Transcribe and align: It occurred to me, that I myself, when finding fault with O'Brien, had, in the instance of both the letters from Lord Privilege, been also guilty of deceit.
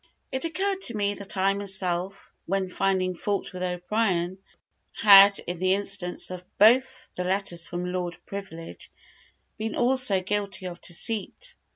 It 0.31 0.45
occurred 0.45 0.81
to 0.85 0.97
me, 0.97 1.13
that 1.13 1.37
I 1.37 1.53
myself, 1.53 2.33
when 2.47 2.69
finding 2.69 3.13
fault 3.13 3.53
with 3.53 3.61
O'Brien, 3.61 4.39
had, 4.93 5.37
in 5.45 5.59
the 5.59 5.75
instance 5.75 6.31
of 6.31 6.43
both 6.57 7.07
the 7.13 7.23
letters 7.23 7.67
from 7.67 7.85
Lord 7.93 8.17
Privilege, 8.25 8.89
been 9.59 9.75
also 9.75 10.19
guilty 10.19 10.65
of 10.65 10.81
deceit. 10.81 11.53